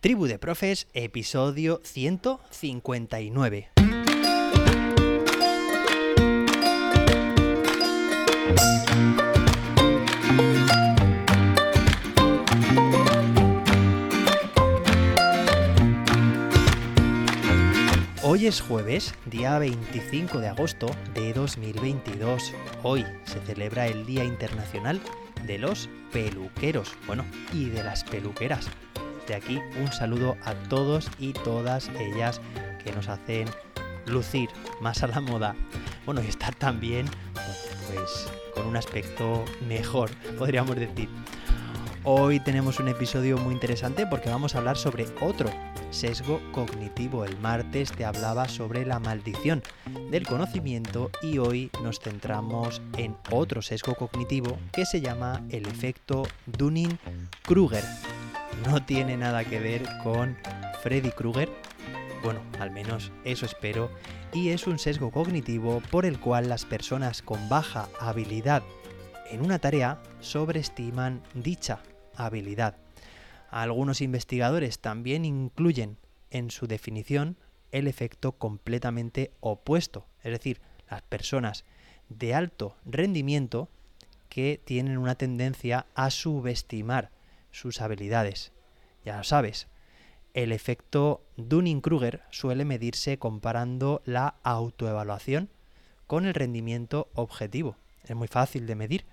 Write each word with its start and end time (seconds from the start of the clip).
Tribu 0.00 0.26
de 0.26 0.38
Profes, 0.38 0.88
episodio 0.94 1.82
159. 1.84 3.68
Hoy 18.22 18.46
es 18.46 18.62
jueves, 18.62 19.14
día 19.26 19.58
25 19.58 20.38
de 20.38 20.48
agosto 20.48 20.86
de 21.12 21.34
2022. 21.34 22.54
Hoy 22.82 23.04
se 23.24 23.38
celebra 23.40 23.86
el 23.86 24.06
Día 24.06 24.24
Internacional 24.24 24.98
de 25.46 25.58
los 25.58 25.90
Peluqueros, 26.10 26.96
bueno, 27.06 27.26
y 27.52 27.66
de 27.66 27.84
las 27.84 28.02
peluqueras. 28.04 28.70
De 29.30 29.36
aquí 29.36 29.60
un 29.80 29.92
saludo 29.92 30.36
a 30.44 30.54
todos 30.54 31.08
y 31.20 31.32
todas 31.32 31.88
ellas 32.00 32.40
que 32.82 32.90
nos 32.90 33.06
hacen 33.08 33.48
lucir 34.06 34.48
más 34.80 35.04
a 35.04 35.06
la 35.06 35.20
moda. 35.20 35.54
Bueno, 36.04 36.20
y 36.20 36.26
estar 36.26 36.52
también, 36.56 37.06
pues, 37.94 38.28
con 38.52 38.66
un 38.66 38.76
aspecto 38.76 39.44
mejor, 39.68 40.10
podríamos 40.36 40.74
decir. 40.74 41.08
Hoy 42.02 42.40
tenemos 42.40 42.80
un 42.80 42.88
episodio 42.88 43.38
muy 43.38 43.54
interesante 43.54 44.04
porque 44.04 44.30
vamos 44.30 44.56
a 44.56 44.58
hablar 44.58 44.76
sobre 44.76 45.06
otro 45.20 45.48
sesgo 45.92 46.40
cognitivo. 46.50 47.24
El 47.24 47.38
martes 47.38 47.92
te 47.92 48.04
hablaba 48.04 48.48
sobre 48.48 48.84
la 48.84 48.98
maldición 48.98 49.62
del 50.10 50.26
conocimiento 50.26 51.12
y 51.22 51.38
hoy 51.38 51.70
nos 51.84 52.00
centramos 52.00 52.82
en 52.96 53.16
otro 53.30 53.62
sesgo 53.62 53.94
cognitivo 53.94 54.58
que 54.72 54.86
se 54.86 55.00
llama 55.00 55.40
el 55.50 55.68
efecto 55.68 56.24
Dunning-Kruger. 56.46 57.84
No 58.66 58.84
tiene 58.84 59.16
nada 59.16 59.44
que 59.44 59.58
ver 59.58 59.82
con 60.02 60.36
Freddy 60.82 61.10
Krueger, 61.10 61.48
bueno, 62.22 62.40
al 62.58 62.70
menos 62.70 63.10
eso 63.24 63.46
espero, 63.46 63.90
y 64.34 64.50
es 64.50 64.66
un 64.66 64.78
sesgo 64.78 65.10
cognitivo 65.10 65.82
por 65.90 66.04
el 66.04 66.20
cual 66.20 66.48
las 66.48 66.66
personas 66.66 67.22
con 67.22 67.48
baja 67.48 67.88
habilidad 67.98 68.62
en 69.30 69.42
una 69.42 69.58
tarea 69.58 70.02
sobreestiman 70.20 71.22
dicha 71.34 71.80
habilidad. 72.16 72.76
Algunos 73.50 74.02
investigadores 74.02 74.78
también 74.78 75.24
incluyen 75.24 75.96
en 76.30 76.50
su 76.50 76.66
definición 76.66 77.38
el 77.72 77.86
efecto 77.88 78.32
completamente 78.32 79.32
opuesto, 79.40 80.06
es 80.22 80.32
decir, 80.32 80.60
las 80.90 81.02
personas 81.02 81.64
de 82.08 82.34
alto 82.34 82.76
rendimiento 82.84 83.68
que 84.28 84.60
tienen 84.62 84.98
una 84.98 85.14
tendencia 85.14 85.86
a 85.94 86.10
subestimar 86.10 87.10
sus 87.50 87.80
habilidades. 87.80 88.52
Ya 89.04 89.18
lo 89.18 89.24
sabes, 89.24 89.68
el 90.34 90.52
efecto 90.52 91.24
Dunning-Kruger 91.36 92.22
suele 92.30 92.64
medirse 92.64 93.18
comparando 93.18 94.00
la 94.04 94.36
autoevaluación 94.42 95.50
con 96.06 96.26
el 96.26 96.34
rendimiento 96.34 97.08
objetivo. 97.14 97.76
Es 98.04 98.14
muy 98.14 98.28
fácil 98.28 98.66
de 98.66 98.76
medir. 98.76 99.06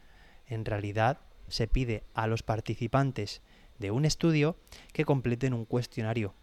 En 0.46 0.66
realidad 0.66 1.20
se 1.48 1.68
pide 1.68 2.04
a 2.14 2.28
los 2.28 2.44
participantes 2.44 3.42
de 3.80 3.92
un 3.92 4.06
estudio 4.06 4.58
que 4.94 5.06
completen 5.06 5.54
un 5.54 5.66
cuestionario 5.66 6.34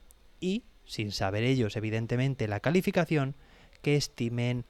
y, 0.41 0.65
sin 0.85 1.13
saber 1.13 1.45
ellos 1.45 1.77
evidentemente 1.77 2.49
la 2.49 2.61
calificación, 2.61 3.35
que 3.83 3.97
estimen 3.97 4.65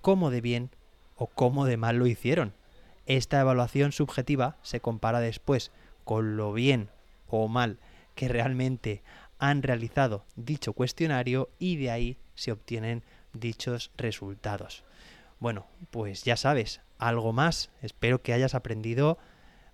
cómo 0.00 0.30
de 0.30 0.40
bien 0.40 0.70
o 1.14 1.28
cómo 1.28 1.64
de 1.64 1.76
mal 1.76 1.96
lo 1.96 2.06
hicieron. 2.06 2.54
Esta 3.06 3.40
evaluación 3.40 3.92
subjetiva 3.92 4.58
se 4.62 4.80
compara 4.80 5.20
después 5.20 5.70
con 6.06 6.36
lo 6.36 6.52
bien 6.52 6.88
o 7.26 7.48
mal 7.48 7.80
que 8.14 8.28
realmente 8.28 9.02
han 9.38 9.62
realizado 9.62 10.24
dicho 10.36 10.72
cuestionario 10.72 11.50
y 11.58 11.76
de 11.76 11.90
ahí 11.90 12.16
se 12.36 12.52
obtienen 12.52 13.02
dichos 13.32 13.90
resultados. 13.96 14.84
Bueno, 15.40 15.66
pues 15.90 16.22
ya 16.22 16.36
sabes, 16.36 16.80
algo 16.98 17.32
más. 17.32 17.70
Espero 17.82 18.22
que 18.22 18.32
hayas 18.32 18.54
aprendido 18.54 19.18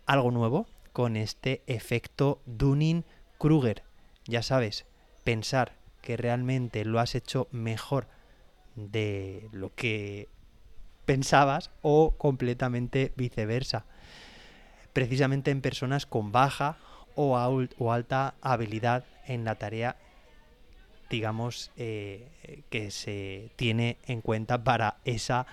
algo 0.06 0.31
nuevo 0.31 0.67
con 0.95 1.17
este 1.17 1.62
efecto 1.67 2.41
Dunning-Kruger. 2.47 3.83
Ya 4.25 4.43
sabes, 4.43 4.87
pensar 5.25 5.77
que 6.01 6.17
realmente 6.17 6.87
lo 6.87 6.99
has 6.99 7.15
hecho 7.15 7.47
mejor 7.53 8.09
de 8.75 9.51
lo 9.53 9.75
que 9.75 10.31
pensabas 11.05 11.71
o 11.83 12.17
completamente 12.17 13.12
viceversa. 13.17 13.85
Precisamente 14.93 15.51
en 15.51 15.61
personas 15.61 16.07
con 16.07 16.33
baja 16.33 16.77
o, 17.15 17.37
alta 17.93 18.35
habilidad 18.41 19.05
en 19.27 19.45
la 19.45 19.55
tarea, 19.57 19.97
digamos, 21.11 21.71
eh, 21.77 22.65
que 22.71 22.91
se 22.91 23.51
tiene 23.57 23.99
en 24.07 24.21
cuenta 24.21 24.63
para 24.65 24.99
esa 25.05 25.47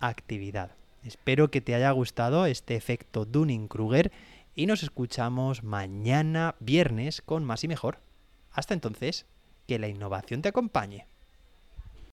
actividad. 0.00 0.72
Espero 1.04 1.50
que 1.50 1.60
te 1.60 1.74
haya 1.74 1.90
gustado 1.90 2.46
este 2.46 2.76
efecto 2.76 3.24
Dunning-Kruger 3.24 4.12
y 4.54 4.66
nos 4.66 4.82
escuchamos 4.82 5.62
mañana 5.62 6.56
viernes 6.60 7.22
con 7.22 7.44
más 7.44 7.64
y 7.64 7.68
mejor. 7.68 8.00
Hasta 8.50 8.74
entonces, 8.74 9.26
que 9.66 9.78
la 9.78 9.88
innovación 9.88 10.42
te 10.42 10.48
acompañe. 10.48 11.06